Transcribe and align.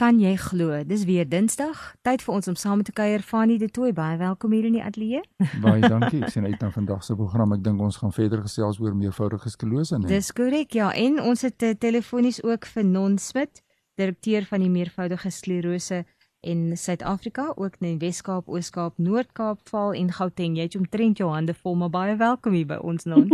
kan 0.00 0.18
jy 0.20 0.36
glo, 0.40 0.78
dis 0.88 1.04
weer 1.04 1.26
Dinsdag, 1.28 1.80
tyd 2.06 2.22
vir 2.24 2.34
ons 2.34 2.48
om 2.48 2.56
saam 2.56 2.82
te 2.82 2.94
kuier. 2.96 3.20
Fanie 3.22 3.58
de 3.60 3.68
Tooi, 3.68 3.92
baie 3.92 4.16
welkom 4.20 4.54
hier 4.56 4.64
in 4.64 4.78
die 4.78 4.82
ateljee. 4.82 5.20
Baie 5.64 5.82
dankie. 5.84 6.22
Ek 6.24 6.32
sien 6.32 6.46
uit 6.48 6.60
na 6.62 6.70
vandag 6.72 7.04
se 7.04 7.16
program. 7.18 7.52
Ek 7.56 7.64
dink 7.64 7.80
ons 7.84 7.98
gaan 8.00 8.14
verder 8.14 8.40
gesels 8.46 8.80
oor 8.80 8.96
meervoudige 8.96 9.52
sklerose, 9.52 9.98
nee. 10.00 10.08
Dis 10.08 10.32
korrek, 10.32 10.72
ja. 10.78 10.90
En 10.96 11.20
ons 11.20 11.44
het 11.44 11.68
uh, 11.68 11.74
telefonies 11.76 12.40
ook 12.42 12.66
vir 12.72 12.88
Non 12.88 13.18
Smit, 13.20 13.62
direkteur 14.00 14.48
van 14.48 14.64
die 14.64 14.72
meervoudige 14.72 15.30
sklerose 15.30 16.02
in 16.42 16.72
Suid-Afrika, 16.74 17.52
ook 17.54 17.76
in 17.84 18.00
Wes-Kaap, 18.02 18.48
Oos-Kaap, 18.50 18.96
Noord-Kaap, 18.98 19.60
Vaal 19.70 19.92
en 20.00 20.08
Gauteng. 20.16 20.56
Jy 20.56 20.70
het 20.70 20.78
omtrent 20.80 21.20
jou 21.20 21.28
hande 21.30 21.54
vol, 21.54 21.76
maar 21.84 21.92
baie 21.92 22.16
welkom 22.18 22.56
hier 22.56 22.70
by 22.72 22.80
ons 22.82 23.04
Non. 23.06 23.28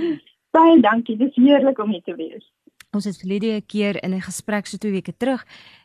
baie 0.56 0.76
dankie. 0.84 1.16
Dis 1.18 1.34
heerlik 1.40 1.80
om 1.82 1.96
hier 1.96 2.04
te 2.04 2.14
wees. 2.20 2.44
Ons 2.94 3.08
het 3.08 3.18
verlede 3.18 3.58
keer 3.66 3.98
in 4.04 4.14
'n 4.14 4.22
gesprek 4.22 4.66
so 4.66 4.78
2 4.78 4.92
weke 4.92 5.14
terug 5.16 5.42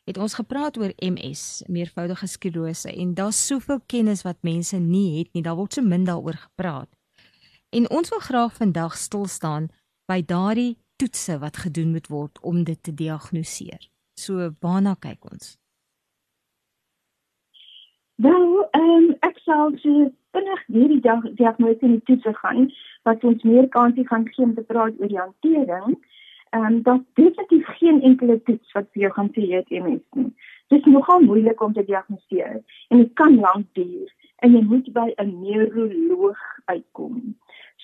het 0.09 0.18
ons 0.18 0.34
gepraat 0.34 0.77
oor 0.77 0.94
MS, 0.98 1.63
meervoudige 1.68 2.27
sklerose 2.27 2.90
en 2.90 3.13
daar's 3.13 3.40
soveel 3.48 3.80
kennis 3.86 4.23
wat 4.26 4.41
mense 4.41 4.77
nie 4.77 5.20
het 5.20 5.34
nie. 5.34 5.44
Daar 5.45 5.59
word 5.59 5.77
so 5.77 5.86
min 5.86 6.08
daaroor 6.08 6.40
gepraat. 6.48 6.90
En 7.70 7.86
ons 7.90 8.09
wil 8.09 8.20
graag 8.26 8.55
vandag 8.58 8.98
stil 8.98 9.26
staan 9.30 9.70
by 10.09 10.23
daardie 10.26 10.77
toetse 10.98 11.38
wat 11.40 11.62
gedoen 11.66 11.94
moet 11.94 12.09
word 12.09 12.41
om 12.41 12.64
dit 12.64 12.84
te 12.84 12.94
diagnoseer. 12.94 13.90
So 14.17 14.50
waarna 14.59 14.95
kyk 15.00 15.30
ons? 15.31 15.58
Wel, 18.16 18.48
ehm 18.72 18.95
um, 18.98 19.11
ek 19.30 19.38
sal 19.45 19.78
sê 19.83 19.94
vinnig 20.33 20.64
hierdie 20.73 21.02
dag 21.05 21.22
diagnose 21.38 21.86
en 21.86 22.02
toetse 22.09 22.33
gaan 22.42 22.72
wat 23.08 23.23
ons 23.23 23.44
meer 23.44 23.70
kansie 23.70 24.08
gaan 24.08 24.26
gee 24.33 24.45
om 24.45 24.55
te 24.58 24.66
praat 24.66 24.98
oor 25.00 25.14
die 25.14 25.22
hantering 25.22 25.94
ehm 25.94 26.19
um, 26.55 26.81
dat 26.81 27.02
definitief 27.14 27.67
geen 27.80 28.02
enkele 28.02 28.42
toets 28.44 28.72
wat 28.72 28.88
vir 28.92 29.02
jou 29.02 29.11
gaan 29.14 29.30
sê 29.36 29.45
jy 29.47 29.61
het 29.61 29.69
MS 29.69 30.05
nie. 30.19 30.31
Dit 30.69 30.86
is 30.86 30.94
nogal 30.94 31.22
moeilik 31.25 31.61
om 31.61 31.73
te 31.73 31.86
diagnoseer 31.86 32.61
en 32.89 32.97
dit 32.97 33.14
kan 33.14 33.36
lank 33.39 33.66
duur 33.73 34.14
en 34.45 34.55
jy 34.55 34.64
moet 34.64 34.92
by 34.94 35.08
'n 35.17 35.39
neuroloog 35.42 36.42
uitkom. 36.66 37.36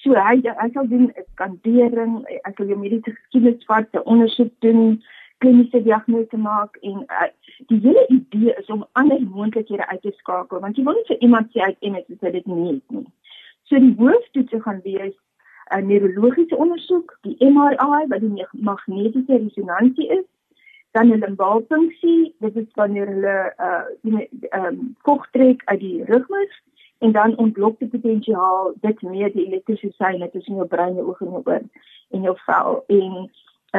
So 0.01 0.13
hy 0.13 0.41
hy 0.43 0.69
sal 0.73 0.87
doen 0.87 1.11
'n 1.11 1.25
skandering, 1.33 2.25
hy 2.27 2.51
sal 2.57 2.67
jou 2.67 2.79
mediese 2.79 3.11
geskiedenis 3.11 3.65
vat, 3.65 3.87
'n 3.93 4.05
ondersoek 4.05 4.53
doen, 4.59 5.01
kliniese 5.37 5.83
diagnose 5.83 6.37
maak 6.37 6.77
en 6.81 7.03
uh, 7.07 7.29
die 7.67 7.79
hele 7.83 8.05
idee 8.07 8.53
is 8.59 8.69
om 8.73 8.85
ander 8.91 9.21
moontlikhede 9.21 9.87
uit 9.87 10.01
te 10.01 10.13
skakel 10.17 10.59
want 10.59 10.77
jy 10.77 10.83
wil 10.83 10.97
nie 10.97 11.07
vir 11.09 11.21
iemand 11.27 11.51
sê 11.51 11.61
hy 11.63 11.71
het 11.73 11.87
MS 11.91 12.07
as 12.15 12.27
hy 12.27 12.31
dit 12.37 12.47
nie 12.47 12.67
het 12.67 12.97
nie. 12.97 13.05
So 13.69 13.79
die 13.79 13.95
hooftoetse 13.99 14.61
gaan 14.61 14.81
wees 14.85 15.15
'n 15.73 15.85
neurologiese 15.85 16.55
ondersoek, 16.55 17.17
die 17.21 17.35
MRI 17.39 18.07
wat 18.07 18.19
die 18.19 18.47
magnetiese 18.51 19.37
resonansie 19.37 20.07
is, 20.07 20.25
dan 20.91 21.11
'n 21.11 21.19
limbaalfunksie, 21.19 22.35
dit 22.39 22.55
is 22.55 22.73
wanneer 22.73 23.07
hulle 23.07 23.53
uh 23.67 24.13
ehm 24.49 24.65
um, 24.65 24.95
vog 25.01 25.27
trek 25.31 25.61
uit 25.65 25.79
die 25.79 26.03
rugmus 26.03 26.61
en 26.97 27.11
dan 27.11 27.37
ontlok 27.37 27.79
die 27.79 27.87
potensiaal 27.87 28.73
dit 28.81 29.01
meer 29.01 29.31
die 29.33 29.45
elektriese 29.45 29.91
seile 29.91 30.29
tussen 30.29 30.55
jou 30.55 30.67
brein, 30.67 30.95
jou 30.95 31.07
oë 31.07 31.25
en 31.25 31.31
jou 31.31 31.41
oor 31.45 31.63
en 32.09 32.21
jou 32.21 32.37
vel. 32.45 32.83
En 32.87 33.11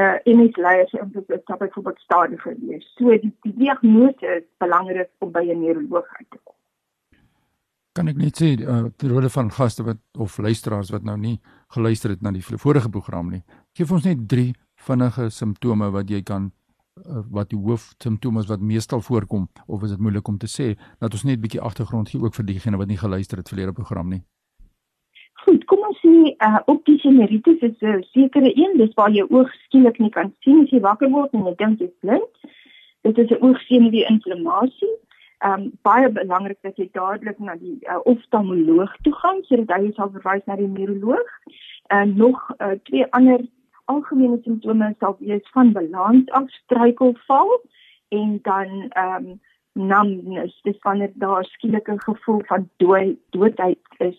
uh 0.01 0.17
en 0.25 0.43
dit 0.45 0.57
lei 0.57 0.83
as 0.83 0.93
'n 0.93 1.41
stap 1.43 1.59
byvoorbeeld 1.59 1.99
stadiger 1.99 2.57
wees. 2.61 2.93
So 2.97 3.19
die, 3.19 3.33
die 3.43 3.57
diagnose 3.57 4.27
is 4.27 4.45
belangrik 4.59 5.11
om 5.19 5.33
by 5.33 5.45
'n 5.45 5.61
neuroloog 5.61 6.09
uit 6.19 6.31
te 6.31 6.39
kom 6.45 6.56
kan 7.97 8.11
ek 8.13 8.21
net 8.21 8.37
sê 8.37 8.53
ter 8.61 9.09
rede 9.13 9.31
van 9.33 9.51
gaste 9.51 9.85
wat 9.87 10.01
of 10.21 10.37
luisteraars 10.39 10.93
wat 10.93 11.07
nou 11.09 11.17
nie 11.17 11.39
geluister 11.75 12.13
het 12.13 12.23
na 12.23 12.33
die 12.35 12.45
vorige 12.45 12.91
program 12.93 13.33
nie. 13.33 13.43
Geef 13.77 13.93
ons 13.93 14.05
net 14.05 14.29
drie 14.29 14.53
vinnige 14.89 15.31
simptome 15.33 15.89
wat 15.95 16.13
jy 16.13 16.21
kan 16.23 16.51
uh, 16.51 17.23
wat 17.33 17.51
die 17.53 17.61
hoofsimptome 17.61 18.45
is 18.45 18.51
wat 18.53 18.61
meestal 18.61 19.01
voorkom 19.01 19.49
of 19.67 19.85
is 19.87 19.95
dit 19.95 20.03
moeilik 20.03 20.29
om 20.29 20.39
te 20.39 20.51
sê 20.51 20.75
dat 21.01 21.13
ons 21.13 21.25
net 21.25 21.39
'n 21.39 21.45
bietjie 21.45 21.61
agtergrond 21.61 22.11
gee 22.11 22.21
ook 22.21 22.35
vir 22.35 22.47
diegene 22.53 22.77
wat 22.77 22.89
nie 22.89 23.01
geluister 23.05 23.39
het 23.39 23.49
verlede 23.49 23.73
program 23.73 24.09
nie. 24.09 24.23
Goed, 25.45 25.65
kom 25.65 25.81
ons 25.89 26.01
sê 26.05 26.37
uh, 26.47 26.61
optiese 26.67 27.09
neuritis 27.09 27.61
is 27.61 27.81
'n 27.81 28.03
sekere 28.13 28.53
een, 28.53 28.79
dis 28.79 28.95
waar 28.95 29.11
jy 29.11 29.25
oog 29.31 29.51
skielik 29.65 29.99
nie 29.99 30.11
kan 30.11 30.33
sien 30.41 30.63
as 30.63 30.71
jy 30.71 30.81
wakker 30.81 31.11
word 31.11 31.33
en 31.33 31.47
jy 31.47 31.55
dink 31.57 31.81
jy's 31.81 31.97
blind. 32.01 32.35
Dit 33.03 33.19
is 33.19 33.31
'n 33.31 33.43
oogsenuwee 33.43 34.07
inflammasie 34.11 34.95
ehm 35.39 35.61
um, 35.61 35.73
baie 35.83 36.09
belangrik 36.09 36.59
dat 36.63 36.77
jy 36.77 36.89
dadelik 36.93 37.39
na 37.39 37.57
die 37.61 37.79
uh, 37.83 37.99
oftalmoloog 38.05 38.97
toe 39.03 39.15
gaan 39.15 39.43
sodat 39.49 39.75
hy 39.77 39.93
sal 39.97 40.11
verwys 40.15 40.45
na 40.47 40.57
die 40.57 40.69
neuroloog. 40.69 41.33
En 41.87 42.09
uh, 42.09 42.17
nog 42.17 42.51
uh, 42.59 42.77
twee 42.89 43.07
ander 43.11 43.45
algemene 43.85 44.39
simptome 44.43 44.95
sal 44.99 45.17
wees 45.19 45.51
van 45.53 45.73
balans 45.73 46.31
af, 46.31 46.49
struikelval 46.65 47.61
en 48.09 48.39
dan 48.43 48.89
ehm 48.89 49.27
um, 49.27 49.41
numbness, 49.77 50.61
dis 50.63 50.79
wanneer 50.81 51.11
daar 51.15 51.45
skielike 51.45 51.95
gevoel 51.97 52.43
van 52.45 52.69
dood 52.77 53.17
doodheid 53.31 53.79
is. 53.97 54.19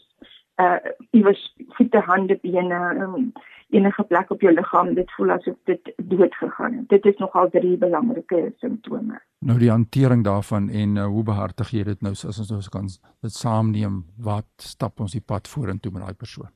Uh 0.55 0.77
iewers 1.09 1.55
voete, 1.67 1.99
hande, 1.99 2.39
bene, 2.41 2.79
um, 3.01 3.31
enige 3.69 4.03
plek 4.03 4.29
op 4.31 4.41
jou 4.41 4.53
liggaam 4.53 4.93
dit 4.95 5.11
voel 5.11 5.31
asof 5.35 5.55
dit 5.63 5.93
dood 5.97 6.35
gegaan 6.35 6.73
het. 6.73 6.89
Dit 6.89 7.05
is 7.05 7.17
nogal 7.17 7.49
drie 7.49 7.77
belangrike 7.77 8.53
simptome. 8.57 9.19
Nou 9.39 9.59
die 9.59 9.69
hantering 9.69 10.23
daarvan 10.23 10.69
en 10.69 10.95
uh, 10.95 11.05
hoe 11.05 11.23
behartig 11.23 11.71
jy 11.75 11.83
dit 11.83 12.01
nou 12.01 12.11
as 12.11 12.39
ons 12.39 12.51
nou 12.51 12.61
kan 12.71 12.87
dit 13.21 13.33
saamneem 13.33 14.03
wat 14.17 14.47
stap 14.57 14.99
ons 14.99 15.11
die 15.11 15.23
pad 15.25 15.47
vorentoe 15.47 15.91
met 15.91 16.05
daai 16.05 16.15
persoon? 16.15 16.51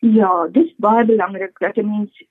Ja, 0.00 0.48
dit 0.48 0.64
is 0.64 0.74
baie 0.80 1.04
belangrik 1.04 1.58
dat 1.58 1.76
'n 1.76 1.86
mens 1.86 2.24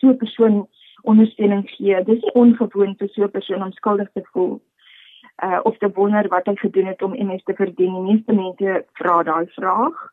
so 0.00 0.08
'n 0.08 0.16
persoon 0.16 0.68
ondersteuning 1.02 1.70
gee. 1.70 2.04
Dit 2.04 2.16
is 2.16 2.32
ongewoon 2.32 2.94
vir 2.98 3.08
so 3.08 3.22
'n 3.22 3.30
persoon 3.30 3.62
om 3.62 3.72
skuldig 3.72 4.10
te 4.12 4.22
voel. 4.32 4.62
Uh 5.44 5.60
of 5.62 5.78
te 5.78 5.90
wonder 5.94 6.28
wat 6.28 6.46
hy 6.46 6.56
gedoen 6.56 6.86
het 6.86 7.02
om 7.02 7.16
MS 7.26 7.42
te 7.42 7.54
verdien. 7.54 7.92
Die 7.92 8.12
meeste 8.12 8.32
mense 8.32 8.84
vra 8.92 9.22
daai 9.22 9.46
vraag. 9.46 10.12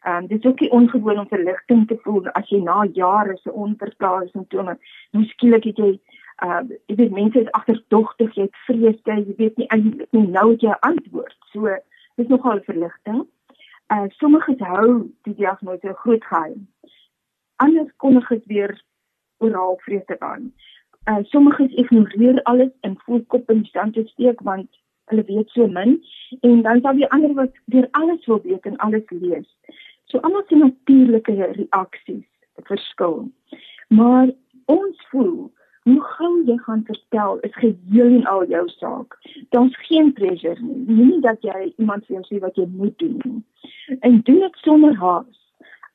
Ehm 0.00 0.16
um, 0.16 0.26
dit 0.26 0.38
is 0.38 0.50
ook 0.50 0.60
nie 0.60 0.70
ongewoon 0.70 1.18
om 1.18 1.28
verligting 1.28 1.86
te 1.88 1.98
voel 2.02 2.28
as 2.28 2.48
jy 2.48 2.62
na 2.62 2.86
jare 2.92 3.36
se 3.36 3.52
onverklaarde 3.52 4.28
simptome 4.30 4.78
nou 5.10 5.24
skielik 5.24 5.64
het 5.64 5.76
jy 5.76 5.90
uh 6.44 6.62
jy 6.86 6.94
weet 6.96 7.10
mense 7.12 7.40
is 7.40 7.50
agterdogtig, 7.58 8.32
jy 8.34 8.46
het 8.46 8.62
vrees, 8.66 9.00
jy 9.04 9.34
weet 9.36 9.56
nie 9.60 9.68
eintlik 9.68 10.16
nie 10.16 10.26
nou 10.28 10.46
het 10.52 10.64
jy 10.64 10.70
'n 10.70 10.80
antwoord. 10.88 11.36
So 11.52 11.76
dis 12.16 12.28
nogal 12.28 12.56
'n 12.56 12.64
verligting. 12.70 13.26
Uh 13.92 14.06
sommige 14.08 14.54
hou 14.58 15.10
die 15.22 15.34
diagnose 15.34 15.88
'n 15.88 16.00
groot 16.02 16.24
geheim. 16.24 16.68
Anders 17.56 17.92
kon 17.96 18.24
dit 18.28 18.44
weer 18.46 18.82
oral 19.38 19.76
vrees 19.84 20.18
aan. 20.18 20.52
Uh 21.08 21.22
sommige 21.22 21.68
ignoreer 21.68 22.42
alles 22.42 22.72
en 22.80 22.96
voel 23.04 23.24
kop 23.26 23.50
in 23.50 23.64
stand 23.64 23.94
te 23.94 24.04
steek 24.06 24.40
want 24.40 24.68
hulle 25.10 25.24
weet 25.24 25.48
so 25.50 25.66
min 25.66 26.02
en 26.40 26.62
dan 26.62 26.80
sal 26.80 26.94
die 26.94 27.10
ander 27.10 27.34
wat 27.34 27.52
deur 27.64 27.88
alles 27.90 28.26
wil 28.26 28.40
weet 28.42 28.66
en 28.66 28.76
alles 28.76 29.04
lees. 29.08 29.48
So 30.10 30.18
almal 30.26 30.42
se 30.48 30.56
natuurlike 30.58 31.32
reaksies 31.32 32.26
verskil. 32.66 33.30
Maar 33.88 34.30
ons 34.64 35.06
voel 35.10 35.50
hoe 35.82 36.00
gou 36.00 36.30
jy 36.44 36.56
gaan 36.64 36.82
vertel 36.84 37.38
is 37.46 37.54
geheel 37.54 38.16
en 38.18 38.26
al 38.26 38.44
jou 38.50 38.64
saak. 38.68 39.16
Daar's 39.54 39.76
geen 39.86 40.12
pressure 40.12 40.58
nie. 40.60 40.82
Nie 40.86 41.20
dat 41.20 41.42
jy 41.46 41.72
iemand 41.76 42.06
vir 42.06 42.18
jou 42.18 42.24
sê 42.26 42.40
wat 42.42 42.58
jy 42.58 42.66
moet 42.74 42.98
doen 42.98 43.20
nie. 43.22 43.96
En 44.00 44.20
doen 44.26 44.42
dit 44.44 44.58
sonder 44.66 44.98
haas. 44.98 45.38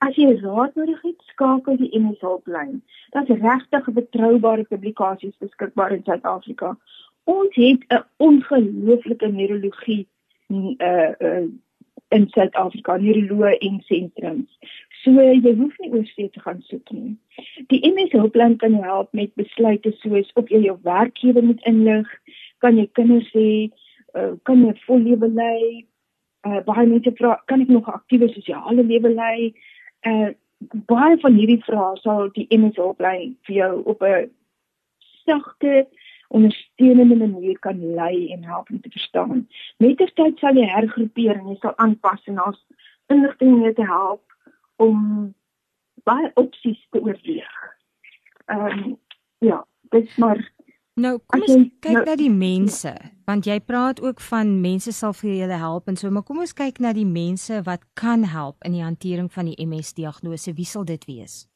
As 0.04 0.16
jy 0.20 0.32
raad 0.42 0.76
nodig 0.80 1.02
het, 1.04 1.22
skakel 1.32 1.78
die 1.80 1.92
MS 2.00 2.24
hulplyn. 2.24 2.82
Daar's 3.12 3.32
regtig 3.44 3.92
betroubare 4.00 4.64
publikasies 4.72 5.36
beskikbaar 5.44 5.96
in 5.96 6.04
Suid-Afrika. 6.08 6.76
Ons 7.24 7.56
het 7.56 7.86
'n 7.92 8.04
ongelooflike 8.18 9.28
neurologie 9.28 10.08
uh 10.50 11.12
uh 11.20 11.48
in 12.14 12.28
Suid-Afrika, 12.34 12.98
neuroloë 13.02 13.58
en 13.66 13.80
sentrums. 13.88 14.74
So 15.04 15.22
jy 15.22 15.54
hoef 15.58 15.74
nie 15.82 15.92
oorsee 15.94 16.30
te 16.34 16.42
gaan 16.44 16.62
soek 16.70 16.92
nie. 16.94 17.16
Die 17.70 17.82
MS 17.88 18.14
hulplyn 18.14 18.58
kan 18.62 18.78
jou 18.78 18.84
help 18.86 19.12
met 19.14 19.34
besluite 19.40 19.94
soos 20.02 20.32
of 20.36 20.50
jy 20.50 20.64
jou 20.66 20.78
werkgewer 20.86 21.44
moet 21.46 21.62
inlig, 21.70 22.08
kan 22.64 22.78
jy 22.78 22.88
kinders 22.98 23.28
hê, 23.34 23.50
uh, 24.18 24.34
kan 24.50 24.64
jy 24.66 24.74
vol 24.86 25.04
lewe 25.06 25.30
lei, 25.34 25.86
uh, 26.48 26.62
baie 26.66 26.88
mense 26.90 27.14
vra, 27.20 27.36
kan 27.50 27.62
ek 27.62 27.70
nog 27.74 27.88
'n 27.88 27.98
aktiewe 28.00 28.30
sosiale 28.34 28.84
lewe 28.84 29.14
lei? 29.14 29.54
Uh 30.06 30.34
baie 30.90 31.18
van 31.22 31.36
hierdie 31.36 31.62
vrae 31.66 31.98
sal 32.02 32.30
die 32.36 32.48
MS 32.56 32.78
hulplyn 32.80 33.36
vir 33.46 33.56
jou 33.56 33.84
op 33.92 34.02
'n 34.02 34.30
sagte 35.26 35.88
ondersteunende 36.28 37.28
manier 37.28 37.60
kan 37.60 37.80
lei 37.96 38.32
en 38.34 38.44
help 38.44 38.70
om 38.70 38.82
te 38.82 38.90
verstaan. 38.90 39.48
Met 39.78 39.98
die 39.98 40.12
tyd 40.14 40.40
sal 40.40 40.58
jy 40.58 40.68
hergroepeer 40.70 41.38
en 41.40 41.50
jy 41.54 41.58
sal 41.62 41.78
aanpas 41.78 42.26
en 42.26 42.42
ons 42.42 42.62
inligting 43.14 43.60
mee 43.60 43.74
te 43.74 43.86
help 43.86 44.24
om 44.82 45.34
baie 46.04 46.32
opsies 46.34 46.82
te 46.90 47.02
oorweeg. 47.02 47.56
Ehm 48.46 48.66
um, 48.66 48.98
ja, 49.44 49.66
dis 49.90 50.08
dis 50.08 50.18
maar 50.18 50.40
Nou, 50.96 51.18
kom 51.28 51.42
ons 51.44 51.72
kyk 51.84 51.92
nou, 51.92 52.02
na 52.08 52.14
die 52.16 52.32
mense, 52.32 52.92
want 53.28 53.48
jy 53.50 53.58
praat 53.68 53.98
ook 54.00 54.22
van 54.30 54.54
mense 54.64 54.94
sal 54.96 55.12
vir 55.18 55.34
julle 55.42 55.58
help 55.60 55.90
en 55.92 55.98
so, 56.00 56.08
maar 56.08 56.24
kom 56.24 56.40
ons 56.40 56.56
kyk 56.56 56.80
na 56.80 56.94
die 56.96 57.08
mense 57.08 57.58
wat 57.68 57.84
kan 58.00 58.24
help 58.32 58.64
in 58.64 58.78
die 58.78 58.84
hantering 58.84 59.28
van 59.34 59.50
die 59.50 59.58
MS 59.60 59.92
diagnose. 59.98 60.54
Wie 60.56 60.68
sal 60.70 60.88
dit 60.88 61.04
wees? 61.10 61.50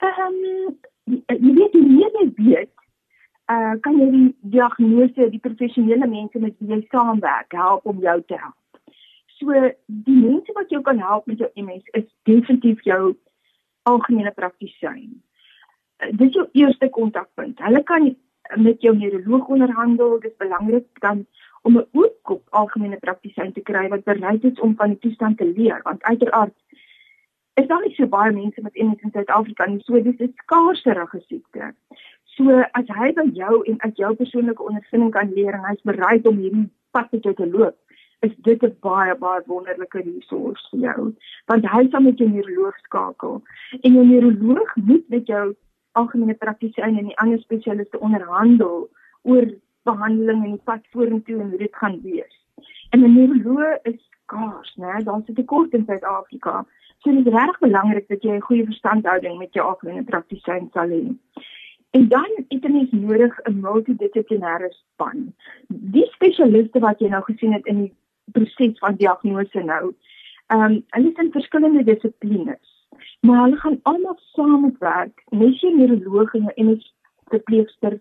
Ehm 0.00 0.40
um, 0.48 0.78
jy 1.12 1.36
weet 1.44 1.76
jy 1.76 1.84
meer 1.84 2.16
jy 2.16 2.26
weet, 2.38 2.72
uh 3.52 3.74
kan 3.80 3.98
jy 3.98 4.10
die 4.10 4.36
diagnose, 4.56 5.30
die 5.30 5.44
professionele 5.46 6.06
mense 6.06 6.38
met 6.38 6.54
wie 6.58 6.74
jy 6.74 6.82
saamwerk 6.90 7.52
help 7.52 7.86
om 7.86 8.00
jou 8.00 8.22
te 8.26 8.36
help. 8.36 8.82
So 9.38 9.52
die 9.86 10.18
mense 10.20 10.52
wat 10.54 10.70
jou 10.70 10.82
kan 10.82 10.98
help 10.98 11.26
met 11.26 11.38
jou 11.38 11.50
MS 11.56 11.84
is 11.92 12.06
definitief 12.22 12.84
jou 12.84 13.16
algemene 13.82 14.32
praktisyn 14.34 15.22
dis 15.98 16.34
jou 16.34 16.46
eerste 16.52 16.88
kontakpunt. 16.88 17.58
Hulle 17.62 17.82
kan 17.82 18.16
met 18.56 18.82
jou 18.82 18.94
neuroloog 18.96 19.46
onderhandel. 19.46 20.18
Dit 20.20 20.30
is 20.30 20.36
belangrik 20.36 20.86
dan 21.00 21.26
om 21.62 21.78
'n 21.78 21.86
oorkop 21.92 22.46
algemene 22.50 22.96
praktisyn 22.96 23.52
te 23.52 23.60
kry 23.60 23.88
wat 23.88 24.04
bereid 24.04 24.44
is 24.44 24.60
om 24.60 24.76
van 24.76 24.88
die 24.88 24.98
toestand 24.98 25.38
te 25.38 25.52
leer, 25.56 25.80
want 25.82 26.02
uiteraard 26.02 26.54
is 27.54 27.66
daar 27.66 27.82
nie 27.82 27.94
so 27.94 28.06
baie 28.06 28.32
mense 28.32 28.60
met 28.62 28.74
MS 28.74 29.00
in 29.02 29.10
Suid-Afrika 29.10 29.66
nie. 29.66 29.80
So 29.80 30.02
dis 30.02 30.20
'n 30.20 30.32
skaarserige 30.36 31.20
siekte. 31.26 31.74
So 32.38 32.54
as 32.78 32.90
hy 32.94 33.08
by 33.16 33.24
jou 33.34 33.64
en 33.66 33.80
uit 33.82 33.96
jou 33.98 34.14
persoonlike 34.14 34.62
ondervinding 34.62 35.10
kan 35.10 35.30
leer 35.34 35.56
en 35.58 35.64
hy's 35.66 35.80
bereid 35.90 36.26
om 36.30 36.36
hierdie 36.38 36.68
pad 36.94 37.10
met 37.10 37.24
jou 37.26 37.32
te 37.34 37.48
loop, 37.50 37.74
is 38.22 38.34
dit 38.46 38.62
'n 38.62 38.76
baie 38.86 39.14
baie 39.14 39.42
wonderlike 39.46 39.98
resource 40.04 40.68
vir 40.70 40.80
jou. 40.80 41.14
Want 41.50 41.66
hy 41.66 41.88
sal 41.90 42.00
met 42.00 42.18
jou 42.18 42.28
neuroloog 42.30 42.78
skakel 42.86 43.42
en 43.82 43.92
jou 43.98 44.06
neuroloog 44.06 44.76
moet 44.76 45.08
met 45.08 45.26
jou 45.26 45.56
algemene 45.92 46.34
praktisyn 46.34 46.98
en 46.98 47.10
die 47.10 47.18
ander 47.18 47.38
spesialiste 47.38 47.98
onderhandel 47.98 48.88
oor 49.22 49.46
behandeling 49.82 50.44
en 50.44 50.56
die 50.56 50.66
pad 50.70 50.86
vorentoe 50.92 51.40
en 51.40 51.50
hoe 51.50 51.58
dit 51.58 51.76
gaan 51.82 52.00
wees. 52.02 52.34
En 52.90 53.02
'n 53.02 53.14
neuroloog 53.14 53.82
is 53.82 53.98
skaars, 54.22 54.76
né? 54.76 55.02
Daar's 55.04 55.28
'n 55.28 55.34
tekort 55.34 55.72
in 55.72 55.84
Suid-Afrika. 55.84 56.66
So 56.98 57.12
dit 57.12 57.26
is 57.26 57.32
regtig 57.32 57.58
belangrik 57.58 58.08
dat 58.08 58.22
jy 58.22 58.32
'n 58.36 58.46
goeie 58.46 58.64
verstandhouding 58.64 59.38
met 59.38 59.52
jou 59.52 59.66
algemene 59.66 60.02
praktisyn 60.04 60.68
sal 60.72 60.88
hê. 60.88 61.16
En 61.90 62.08
dan 62.08 62.30
het 62.48 62.62
jy 62.62 62.88
nodig 62.90 63.38
'n 63.44 63.60
multidissiplinêre 63.60 64.70
span. 64.70 65.34
Die 65.68 66.06
spesialiste 66.06 66.78
wat 66.78 67.00
jy 67.00 67.08
nou 67.08 67.22
gesien 67.22 67.52
het 67.52 67.66
in 67.66 67.78
die 67.82 67.94
proses 68.32 68.78
van 68.78 68.96
diagnose 68.96 69.62
nou, 69.62 69.94
ehm 70.46 70.62
um, 70.62 70.84
hulle 70.90 71.10
is 71.10 71.18
in 71.24 71.32
verskillende 71.32 71.84
dissiplines 71.84 72.78
maar 73.20 73.42
hulle 73.42 73.56
gaan 73.56 73.80
almal 73.82 74.18
saamwerk. 74.32 75.22
Mens 75.28 75.60
jy 75.60 75.72
neuroloog 75.74 76.34
en 76.34 76.52
'n 76.56 76.82
verpleegster 77.28 78.00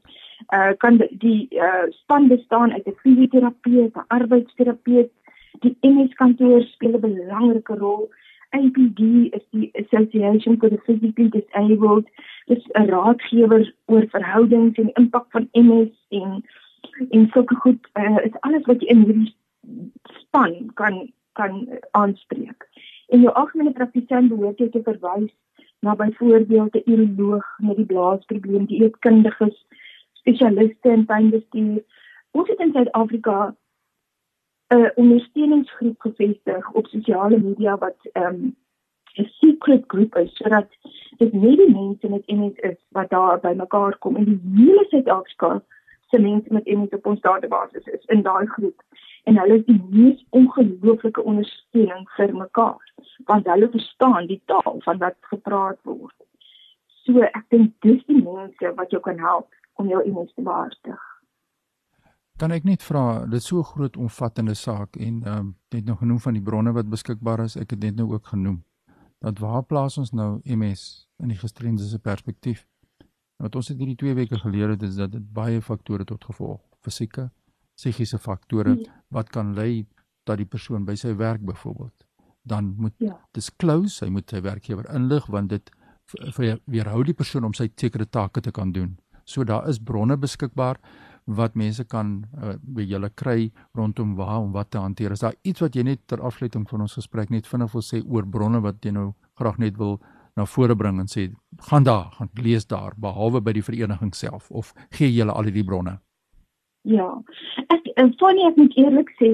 uh 0.55 0.71
kan 0.77 0.97
die 1.11 1.47
uh 1.49 1.85
span 1.89 2.27
bestaan 2.27 2.73
uit 2.73 2.87
'n 2.87 2.99
fisioterapeut, 3.01 3.95
'n 3.95 4.05
arbeidsterapeut, 4.07 5.11
die 5.59 5.77
MS 5.81 6.13
kantoor 6.13 6.61
speel 6.61 6.95
'n 6.95 6.99
belangrike 6.99 7.75
rol. 7.75 8.09
APD 8.49 9.33
is 9.33 9.43
die 9.51 9.71
Association 9.75 10.57
for 10.59 10.69
the 10.69 10.79
Physically 10.85 11.29
Disabled. 11.29 12.05
Dit 12.45 12.57
is 12.57 12.67
'n 12.73 12.89
raadgewer 12.89 13.73
oor 13.85 14.05
verhoudings 14.09 14.77
en 14.77 14.93
impak 14.93 15.25
van 15.29 15.49
MS 15.51 15.93
en 16.09 16.43
en 17.09 17.27
sulke 17.33 17.55
goed. 17.55 17.87
Uh 17.93 18.17
is 18.23 18.39
alles 18.39 18.65
wat 18.65 18.81
jy 18.81 18.87
in 18.87 19.03
hierdie 19.03 19.35
span 20.21 20.71
kan 20.73 21.11
kan 21.33 21.67
aanspreek. 21.91 22.69
En 23.07 23.21
jou 23.21 23.33
algemene 23.33 23.71
praktisyn 23.71 24.27
behoort 24.27 24.59
jy 24.59 24.69
te 24.69 24.81
verwys 24.83 25.33
na 25.79 25.95
byvoorbeeld 25.95 26.75
'n 26.75 26.91
uroloog 26.91 27.45
met 27.57 27.75
die 27.75 27.85
blaasprobleem, 27.85 28.65
die 28.65 28.83
eetkundiges, 28.83 29.65
spesialiste 30.13 30.89
in 30.89 31.05
pynbestuur. 31.05 31.83
Ons 32.31 32.49
het 32.49 32.59
in 32.59 32.71
Suid-Afrika 32.71 33.55
'n 34.69 34.91
ondersteuningsgroep 34.95 35.99
gevestig 36.01 36.71
op 36.71 36.87
sosiale 36.87 37.39
media 37.39 37.77
wat 37.77 37.97
ehm 38.11 38.33
um, 38.33 38.55
'n 39.17 39.29
secret 39.39 39.83
groep 39.87 40.15
is 40.15 40.35
sodat 40.35 40.67
dit 41.17 41.33
nie 41.33 41.55
die 41.57 41.71
mense 41.71 42.09
met 42.09 42.27
MS 42.27 42.57
is 42.71 42.79
wat 42.89 43.09
daar 43.09 43.39
bymekaar 43.39 43.97
kom 43.97 44.15
en 44.15 44.25
die 44.25 44.41
hele 44.55 44.85
Suid-Afrika 44.89 45.63
se 46.09 46.19
mense 46.19 46.53
met 46.53 46.65
MS 46.65 46.89
op 46.89 47.05
ons 47.05 47.21
database 47.21 47.81
is 47.83 48.05
in 48.05 48.21
daai 48.21 48.45
groep 48.45 48.83
en 49.23 49.37
hulle 49.37 49.57
is 49.57 49.65
die 49.65 49.81
mees 49.89 50.25
ongelooflike 50.29 51.23
ondersteuning 51.23 52.05
vir 52.17 52.35
mekaar 52.35 52.93
want 53.31 53.47
hulle 53.53 53.69
verstaan 53.69 54.27
die 54.27 54.41
taal 54.45 54.79
van 54.85 54.97
wat 54.97 55.17
gepraat 55.31 55.79
word. 55.83 56.15
So 57.03 57.23
ek 57.23 57.43
dink 57.49 57.73
dis 57.87 58.03
die 58.11 58.23
mense 58.23 58.73
wat 58.75 58.91
jou 58.91 59.01
kan 59.01 59.19
help 59.19 59.47
om 59.73 59.87
jou 59.87 60.03
immuns 60.03 60.33
te 60.33 60.41
behartig. 60.41 61.06
Dan 62.37 62.51
ek 62.51 62.63
net 62.63 62.83
vra, 62.85 63.25
dit 63.25 63.41
is 63.41 63.47
so 63.47 63.59
'n 63.59 63.63
groot 63.63 63.97
omvattende 63.97 64.53
saak 64.53 64.95
en 64.95 65.23
ehm 65.23 65.37
um, 65.37 65.55
net 65.73 65.85
nog 65.85 65.99
genoem 65.99 66.19
van 66.19 66.33
die 66.33 66.41
bronne 66.41 66.71
wat 66.71 66.89
beskikbaar 66.89 67.39
is, 67.39 67.55
ek 67.55 67.69
het 67.69 67.81
dit 67.81 67.95
nou 67.95 68.13
ook 68.13 68.27
genoem. 68.27 68.63
Dat 69.19 69.39
waar 69.39 69.63
plaas 69.63 69.97
ons 69.97 70.11
nou 70.11 70.39
MS 70.43 71.07
in 71.19 71.27
die 71.27 71.37
gestremde 71.37 71.83
se 71.83 71.99
perspektief? 71.99 72.67
Wat 73.37 73.55
ons 73.55 73.67
het 73.67 73.77
hierdie 73.77 73.95
2 73.95 74.13
weke 74.13 74.39
geleer 74.39 74.69
het 74.69 74.83
is 74.83 74.95
dat 74.95 75.11
dit 75.11 75.33
baie 75.33 75.61
faktore 75.61 76.03
tot 76.03 76.23
gevolg, 76.23 76.61
fisieke, 76.81 77.31
psigiese 77.77 78.17
faktore 78.17 78.73
hmm. 78.73 78.85
wat 79.13 79.29
kan 79.29 79.53
lei 79.53 79.85
dat 80.27 80.41
die 80.41 80.49
persoon 80.49 80.85
by 80.85 80.95
sy 80.99 81.13
werk 81.15 81.43
byvoorbeeld 81.45 82.05
dan 82.47 82.73
moet 82.77 82.95
ja. 83.03 83.17
dis 83.35 83.49
close 83.61 84.03
hy 84.03 84.09
moet 84.13 84.29
sy 84.31 84.41
werkgewer 84.43 84.87
inlig 84.95 85.27
want 85.33 85.51
dit 85.53 85.71
weerhou 86.71 87.03
die 87.03 87.17
persoon 87.17 87.49
om 87.49 87.55
sy 87.57 87.67
sekere 87.75 88.07
take 88.07 88.41
te 88.41 88.53
kan 88.55 88.71
doen 88.75 88.95
so 89.27 89.43
daar 89.43 89.67
is 89.69 89.81
bronne 89.83 90.17
beskikbaar 90.17 90.79
wat 91.27 91.55
mense 91.55 91.83
kan 91.83 92.23
uh, 92.41 92.55
by 92.61 92.85
julle 92.87 93.09
kry 93.15 93.51
rondom 93.75 94.15
waar 94.15 94.39
om 94.39 94.51
wat 94.55 94.71
te 94.71 94.79
hanteer 94.79 95.11
is 95.11 95.23
daar 95.25 95.35
iets 95.43 95.61
wat 95.61 95.75
jy 95.75 95.83
net 95.83 96.07
ter 96.07 96.23
afsluiting 96.23 96.67
van 96.69 96.81
ons 96.87 96.97
gesprek 96.99 97.29
net 97.29 97.47
vinnig 97.47 97.73
wil 97.73 97.83
sê 97.83 98.01
oor 98.05 98.25
bronne 98.25 98.63
wat 98.63 98.79
jy 98.85 98.95
nou 98.95 99.11
graag 99.39 99.59
net 99.59 99.77
wil 99.77 99.99
na 100.37 100.45
vore 100.45 100.75
bring 100.75 100.99
en 100.99 101.11
sê 101.11 101.29
gaan 101.69 101.83
daar 101.83 102.11
gaan 102.17 102.29
lees 102.41 102.67
daar 102.67 102.93
behalwe 102.97 103.41
by 103.41 103.53
die 103.53 103.65
vereniging 103.69 104.13
self 104.15 104.51
of 104.51 104.73
gee 104.91 105.11
julle 105.11 105.33
al 105.35 105.51
die 105.51 105.67
bronne 105.67 105.99
Ja. 106.87 107.07
Ek 107.73 107.89
en 107.99 108.13
Fanny 108.19 108.45
ek 108.47 108.55
moet 108.59 108.75
eerlik 108.79 109.09
sê, 109.19 109.31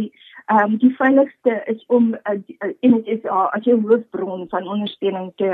ehm 0.52 0.74
um, 0.74 0.78
die 0.82 0.90
veiligste 0.98 1.60
is 1.72 1.84
om 1.94 2.14
uh, 2.16 2.38
uh, 2.66 2.72
NSA 2.82 3.44
as 3.58 3.68
jou 3.70 3.78
hoofbron 3.86 4.48
van 4.50 4.70
ondersteuning 4.76 5.30
te 5.42 5.52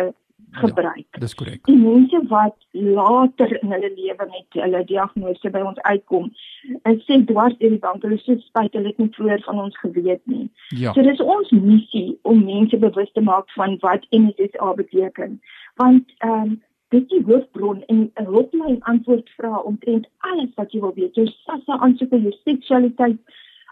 gebruik. 0.51 1.07
Ja, 1.11 1.19
dis 1.19 1.35
korrek. 1.35 1.65
Die 1.65 1.77
mense 1.77 2.21
wat 2.27 2.55
later 2.71 3.61
in 3.61 3.71
hulle 3.71 3.91
lewe 3.95 4.27
met 4.29 4.61
hulle 4.63 4.83
diagnose 4.85 5.51
by 5.53 5.61
ons 5.71 5.81
uitkom, 5.81 6.29
sê 7.07 7.19
dwars 7.25 7.57
deur 7.59 7.75
die 7.75 7.81
bank, 7.83 8.03
hulle 8.03 8.19
sê 8.23 8.37
spyt 8.45 8.73
hulle 8.77 8.91
het 8.91 9.01
nie 9.01 9.11
vroeër 9.17 9.43
van 9.45 9.61
ons 9.65 9.77
geweet 9.83 10.23
nie. 10.31 10.47
Ja. 10.69 10.93
So 10.93 11.05
dis 11.05 11.21
ons 11.21 11.51
missie 11.51 12.17
om 12.23 12.43
mense 12.45 12.77
bewus 12.77 13.11
te 13.13 13.21
maak 13.21 13.51
van 13.57 13.77
wat 13.85 14.07
NSA 14.15 14.73
beteken. 14.81 15.39
Want 15.81 16.17
ehm 16.19 16.41
um, 16.41 16.57
dit 16.89 17.09
die 17.09 17.21
hoofbron 17.25 17.83
en 17.85 17.99
'n 18.15 18.25
hulplyn 18.25 18.79
antwoord 18.91 19.29
vra 19.37 19.59
omtrent 19.71 20.07
alles 20.17 20.49
wat 20.55 20.71
jy 20.71 20.79
wil 20.79 20.93
weet. 20.93 21.15
Jou 21.15 21.27
SASSA 21.27 21.77
aansoek 21.77 22.13
oor 22.13 22.19
jou 22.19 22.33
seksualiteit, 22.43 23.19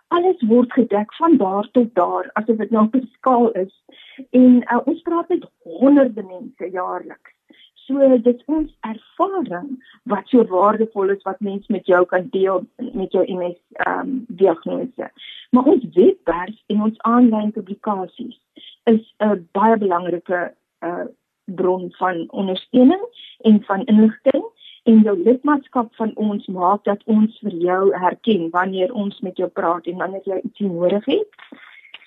alles 0.07 0.41
word 0.41 0.73
gedek 0.73 1.13
van 1.15 1.37
daar 1.37 1.69
tot 1.71 1.95
daar 1.95 2.29
asof 2.33 2.57
dit 2.57 2.69
nou 2.69 2.85
op 2.85 2.95
'n 2.95 3.09
skaal 3.13 3.51
is. 3.51 3.83
En 4.29 4.63
uh, 4.63 4.79
ons 4.85 5.01
praat 5.01 5.27
met 5.27 5.49
honderde 5.63 6.23
mense 6.23 6.69
jaarliks. 6.71 7.31
So 7.73 8.17
dit 8.21 8.43
ons 8.45 8.77
ervaring 8.79 9.69
wat 10.03 10.27
so 10.27 10.43
waardevol 10.45 11.09
is 11.09 11.21
wat 11.23 11.39
mense 11.39 11.71
met 11.71 11.85
jou 11.85 12.05
kan 12.05 12.27
deel 12.29 12.65
met 12.93 13.11
jou 13.11 13.23
MS 13.33 13.59
ehm 13.71 13.99
um, 13.99 14.25
diagnose. 14.27 15.11
Maar 15.49 15.63
ons 15.63 15.85
webwerf 15.93 16.57
en 16.65 16.81
ons 16.81 16.97
aanlyn 16.97 17.51
publikasies 17.51 18.39
is 18.83 19.13
'n 19.19 19.47
baie 19.51 19.77
belangrike 19.77 20.53
uh 20.79 21.05
bron 21.45 21.91
van 21.91 22.25
ondersteuning 22.31 23.03
en 23.41 23.63
van 23.63 23.85
inligting 23.85 24.43
en 24.87 25.03
jou 25.03 25.15
lidmaatskap 25.19 25.95
van 25.99 26.11
ons 26.15 26.45
maak 26.47 26.83
dat 26.87 27.01
ons 27.11 27.39
vir 27.43 27.55
jou 27.67 27.83
herken 28.03 28.49
wanneer 28.53 28.93
ons 28.95 29.19
met 29.25 29.37
jou 29.41 29.49
praat 29.59 29.87
en 29.91 29.97
wanneer 30.01 30.29
jy 30.31 30.39
iets 30.43 30.63
nodig 30.63 31.05
het. 31.11 31.47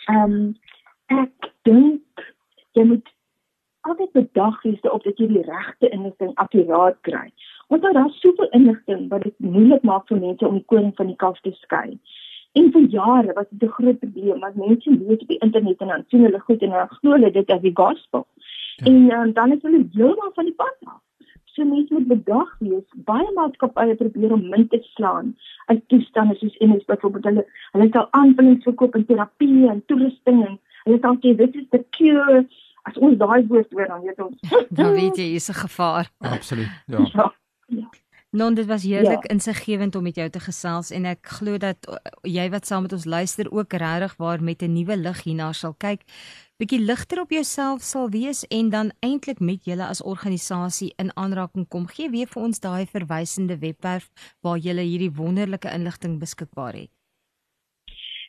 Ehm 0.08 0.36
um, 0.36 0.44
ek 1.10 1.50
dink 1.66 2.22
jy 2.78 2.84
moet 2.86 3.08
altyd 3.88 4.12
bedag 4.16 4.62
wees 4.62 4.88
op 4.94 5.04
dat 5.04 5.18
jy 5.18 5.26
die 5.32 5.44
regte 5.48 5.90
inligting 5.90 6.32
akkuraat 6.44 6.96
kry. 7.08 7.26
Want 7.68 7.82
daar 7.82 8.00
is 8.06 8.20
soveel 8.22 8.48
inligting 8.56 9.08
wat 9.12 9.28
dit 9.28 9.36
moeilik 9.38 9.84
maak 9.90 10.08
vir 10.08 10.22
mense 10.24 10.48
om 10.48 10.56
die 10.60 10.68
koning 10.72 10.96
van 10.96 11.12
die 11.12 11.20
kalf 11.24 11.40
te 11.44 11.52
skei. 11.60 11.98
En 12.58 12.72
vir 12.74 12.88
jare 12.96 13.36
was 13.36 13.50
dit 13.50 13.68
'n 13.68 13.74
groot 13.76 13.98
probleem 13.98 14.40
want 14.40 14.56
mense 14.56 14.90
lees 14.90 15.20
op 15.20 15.28
die 15.28 15.42
internet 15.44 15.80
en 15.80 15.92
dan 15.92 16.04
sien 16.08 16.24
hulle 16.24 16.40
goed 16.40 16.62
en 16.62 16.72
hulle 16.78 16.88
glo 16.96 17.30
dit 17.30 17.50
as 17.50 17.60
die 17.60 17.76
gospel. 17.82 18.26
Ja. 18.76 18.86
En 18.86 19.12
um, 19.20 19.32
dan 19.32 19.52
is 19.52 19.62
hulle 19.62 19.84
heeltemal 19.92 20.32
van 20.34 20.44
die 20.44 20.58
pad 20.64 20.76
af. 20.84 21.00
So 21.54 21.64
mense 21.64 21.94
moet 21.94 22.06
bedag 22.06 22.50
wees. 22.58 22.86
Baie 23.08 23.32
maatskappye 23.34 23.94
probeer 23.98 24.32
om 24.32 24.48
min 24.48 24.68
te 24.68 24.78
slaan 24.94 25.34
uit 25.66 25.82
toestande 25.88 26.34
soos 26.38 26.58
MS 26.58 26.84
byvoorbeeld 26.84 27.24
hulle 27.24 27.46
hulle 27.72 27.88
sal 27.92 28.08
aanvullings 28.18 28.66
verkoop 28.68 28.98
in 28.98 29.06
terapie 29.06 29.68
en 29.70 29.82
toerusting 29.86 30.44
en 30.46 30.58
hulle 30.84 30.98
sal 31.02 31.18
sê 31.22 31.34
dit 31.42 31.62
is 31.62 31.70
the 31.74 31.82
cure. 31.96 32.44
As 32.88 32.96
ons 32.96 33.18
daai 33.20 33.42
woord 33.48 33.72
hoor 33.76 33.90
dan 33.90 34.06
weet 34.06 34.22
ons 34.24 34.54
dan 34.78 34.94
weet 34.98 35.18
jy 35.18 35.34
is 35.40 35.50
'n 35.50 35.58
gevaar. 35.64 36.12
Absoluut. 36.18 36.70
Ja. 36.86 37.06
ja. 37.18 37.32
ja. 37.66 37.88
Non, 38.30 38.54
dit 38.54 38.66
was 38.66 38.82
heerlik 38.82 39.22
ja. 39.26 39.28
insiggewend 39.34 39.94
om 39.94 40.02
met 40.02 40.14
jou 40.14 40.28
te 40.30 40.40
gesels 40.40 40.90
en 40.90 41.04
ek 41.04 41.26
glo 41.40 41.58
dat 41.58 41.88
uh, 41.90 41.98
jy 42.22 42.46
wat 42.50 42.66
saam 42.66 42.86
met 42.86 42.92
ons 42.94 43.04
luister 43.04 43.50
ook 43.50 43.72
regtig 43.72 44.14
waar 44.22 44.42
met 44.42 44.62
'n 44.62 44.72
nuwe 44.72 44.96
lig 44.96 45.22
hierna 45.22 45.52
sal 45.52 45.74
kyk, 45.74 46.06
bietjie 46.60 46.84
ligter 46.84 47.22
op 47.22 47.30
jouself 47.32 47.80
sal 47.80 48.10
wees 48.12 48.44
en 48.52 48.68
dan 48.68 48.92
eintlik 49.00 49.40
met 49.40 49.64
julle 49.64 49.86
as 49.88 50.02
organisasie 50.02 50.92
in 51.00 51.08
aanraking 51.16 51.68
kom. 51.68 51.86
Gee 51.88 52.10
weer 52.12 52.26
vir 52.28 52.42
ons 52.42 52.60
daai 52.60 52.86
verwysende 52.86 53.58
webwerf 53.62 54.10
waar 54.44 54.58
jy 54.60 54.74
hierdie 54.80 55.14
wonderlike 55.16 55.68
inligting 55.72 56.18
beskikbaar 56.20 56.72
het. 56.76 56.90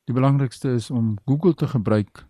Die 0.05 0.13
belangrikste 0.13 0.69
is 0.69 0.91
om 0.91 1.17
Google 1.25 1.53
te 1.53 1.67
gebruik 1.67 2.25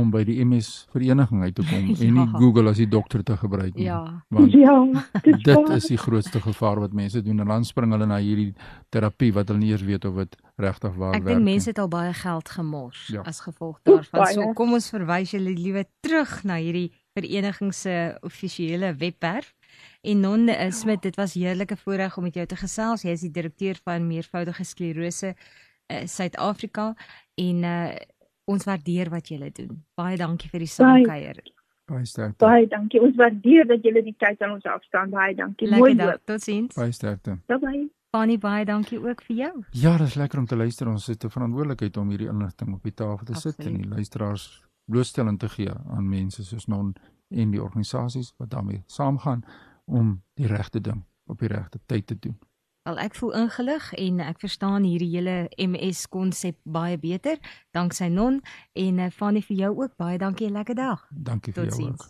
om 0.00 0.10
by 0.10 0.22
die 0.24 0.38
MS 0.44 0.86
vereniging 0.92 1.42
uit 1.42 1.54
te 1.54 1.64
kom 1.68 1.88
ja. 1.92 1.96
en 2.06 2.14
nie 2.14 2.26
Google 2.38 2.70
as 2.70 2.76
die 2.80 2.88
dokter 2.88 3.22
te 3.24 3.36
gebruik 3.36 3.74
nie. 3.74 3.84
Ja. 3.88 4.00
Want 4.34 4.52
ja, 4.52 4.76
dit, 5.22 5.42
dit 5.44 5.68
is 5.76 5.86
die 5.92 5.98
grootste 6.00 6.40
gevaar 6.40 6.80
wat 6.80 6.92
mense 6.96 7.22
doen 7.22 7.40
en 7.44 7.46
dan 7.54 7.64
spring 7.64 7.92
hulle 7.92 8.06
na 8.06 8.18
hierdie 8.22 8.52
terapie 8.94 9.32
wat 9.36 9.48
hulle 9.48 9.60
nie 9.62 9.70
eers 9.72 9.82
weet 9.86 10.04
of 10.08 10.14
dit 10.22 10.36
regtig 10.58 10.94
waar 10.96 11.12
werk 11.12 11.24
nie. 11.24 11.30
Ek 11.32 11.36
dink 11.38 11.44
mense 11.50 11.70
het 11.72 11.78
al 11.82 11.88
baie 11.92 12.14
geld 12.14 12.48
gemors 12.48 13.06
Ja. 13.12 13.22
as 13.26 13.40
gevolg 13.40 13.78
daarvan. 13.82 14.20
Oef, 14.20 14.32
So 14.38 14.52
kom 14.54 14.72
ons 14.72 14.90
verwys 14.90 15.30
julle 15.34 15.50
liewe 15.54 15.84
terug 16.00 16.42
na 16.44 16.56
hierdie 16.62 16.90
vereniging 17.18 17.72
se 17.74 17.94
offisiële 18.22 18.94
webwerf. 18.98 19.54
En 20.02 20.20
non 20.20 20.48
uh, 20.48 20.70
Smit, 20.70 21.02
dit 21.02 21.16
was 21.16 21.34
heerlike 21.34 21.76
voorreg 21.76 22.16
om 22.16 22.22
met 22.22 22.34
jou 22.34 22.46
te 22.46 22.56
gesels. 22.56 23.02
Jy 23.02 23.10
is 23.16 23.24
die 23.26 23.30
direkteur 23.34 23.78
van 23.84 24.06
meervoudige 24.06 24.64
sklerose 24.64 25.34
uh, 25.34 26.04
Suid-Afrika 26.06 26.94
en 27.34 27.62
uh, 27.66 27.88
ons 28.48 28.64
waardeer 28.64 29.10
wat 29.12 29.28
julle 29.28 29.50
doen. 29.54 29.82
Baie 29.98 30.16
dankie 30.16 30.48
vir 30.52 30.64
die 30.64 30.70
saamkuier. 30.72 31.42
Baie 31.88 32.04
sterkte. 32.08 32.40
Baie 32.44 32.66
dankie. 32.68 33.00
Ons 33.00 33.16
waardeer 33.16 33.68
dat 33.68 33.84
julle 33.84 34.02
die 34.04 34.14
tyd 34.20 34.42
aan 34.44 34.56
ons 34.56 34.66
afstaan. 34.68 35.10
Baie 35.12 35.34
dankie. 35.36 35.68
Mooi 35.72 35.94
dag. 35.96 36.18
Totsiens. 36.28 36.74
Baie 36.76 36.92
sterkte. 36.92 37.38
Bye 37.48 37.58
bye. 37.62 37.84
Fanny, 38.12 38.38
baie 38.40 38.64
dankie 38.64 38.98
ook 38.98 39.20
vir 39.26 39.36
jou. 39.36 39.52
Ja, 39.76 39.96
dit 40.00 40.06
is 40.06 40.14
lekker 40.16 40.40
om 40.40 40.46
te 40.48 40.56
luister. 40.56 40.88
Ons 40.88 41.06
het 41.06 41.24
'n 41.24 41.30
verantwoordelikheid 41.30 41.96
om 41.96 42.08
hierdie 42.08 42.28
inligting 42.28 42.74
op 42.74 42.82
die 42.82 42.94
tafel 42.94 43.24
te 43.26 43.34
sit 43.34 43.58
en 43.58 43.64
Absoluut. 43.64 43.82
die 43.82 43.88
luisteraars 43.88 44.64
blootstelling 44.84 45.38
te 45.38 45.48
gee 45.48 45.70
aan 45.70 46.08
mense 46.08 46.44
soos 46.44 46.66
non 46.66 46.94
en 47.30 47.50
die 47.50 47.62
organisasies 47.62 48.34
wat 48.38 48.50
daarmee 48.50 48.82
saamgaan 48.86 49.44
om 49.84 50.22
die 50.34 50.46
regte 50.46 50.80
ding 50.80 51.04
op 51.26 51.38
die 51.38 51.48
regte 51.48 51.78
tyd 51.86 52.06
te 52.06 52.18
doen. 52.18 52.38
Wel 52.88 53.04
ek 53.04 53.18
voel 53.20 53.34
ingelig 53.36 53.92
en 54.00 54.22
ek 54.24 54.40
verstaan 54.40 54.80
hierdie 54.88 55.12
hele 55.12 55.52
MS 55.60 56.08
konsep 56.08 56.56
baie 56.64 56.96
beter 56.96 57.36
danksy 57.76 58.08
Non 58.08 58.40
en 58.72 58.98
uh, 59.04 59.12
Fanny 59.12 59.44
vir 59.44 59.56
jou 59.58 59.82
ook 59.82 59.92
baie 60.00 60.16
dankie 60.18 60.46
en 60.48 60.56
lekker 60.56 60.74
dag. 60.78 61.04
Dankie 61.12 61.52
vir 61.52 61.68
jou 61.68 61.90
ook. 61.90 62.00
Totsiens. 62.00 62.08